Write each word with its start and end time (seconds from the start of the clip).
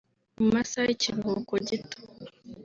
mu 0.39 0.45
masaha 0.55 0.87
y’ikiruhuko 0.89 1.53
gito 1.67 1.97